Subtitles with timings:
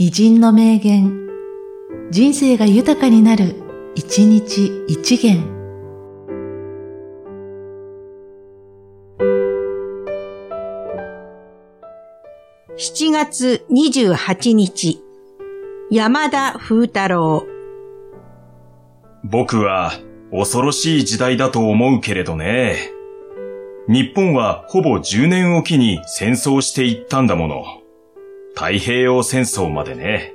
[0.00, 1.26] 偉人の名言、
[2.12, 3.56] 人生が豊かになる、
[3.96, 5.42] 一日一元。
[12.76, 15.02] 7月28日、
[15.90, 17.44] 山田風太郎。
[19.24, 19.94] 僕は
[20.30, 22.92] 恐ろしい時代だと思うけれどね。
[23.88, 27.87] 日本はほぼ10年おきに戦争していったんだもの。
[28.54, 30.34] 太平洋戦争までね。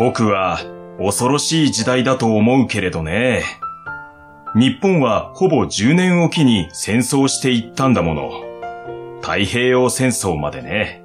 [0.00, 0.60] 僕は
[0.98, 3.44] 恐ろしい時代だと思うけれどね。
[4.56, 8.30] 日本はほぼ10年おきに戦争していったんだもの。
[9.20, 11.04] 太平洋戦争までね。